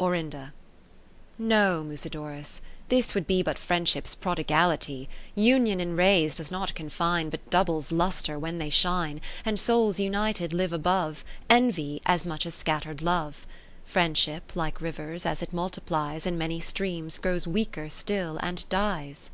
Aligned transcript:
Orinda 0.00 0.54
No, 1.36 1.84
Musidorus, 1.86 2.62
this 2.88 3.14
would 3.14 3.26
be 3.26 3.42
But 3.42 3.58
Friendship's 3.58 4.14
prodigality; 4.14 5.10
Union 5.34 5.78
in 5.78 5.94
rays 5.94 6.36
does 6.36 6.50
not 6.50 6.74
confine, 6.74 7.28
But 7.28 7.50
doubles 7.50 7.92
lustre 7.92 8.38
when 8.38 8.56
they 8.56 8.70
shine, 8.70 9.20
And 9.44 9.60
souls 9.60 10.00
united 10.00 10.54
live 10.54 10.72
above 10.72 11.22
ii 11.42 11.46
Envy, 11.56 12.02
as 12.06 12.26
much 12.26 12.46
as 12.46 12.54
scatter'd 12.54 13.02
Love. 13.02 13.46
PViendship 13.86 14.40
(like 14.56 14.80
rivers) 14.80 15.26
as 15.26 15.42
it 15.42 15.52
multiplies 15.52 16.24
In 16.24 16.38
many 16.38 16.60
streams, 16.60 17.18
grows 17.18 17.46
weaker 17.46 17.90
still 17.90 18.38
and 18.42 18.66
dies. 18.70 19.28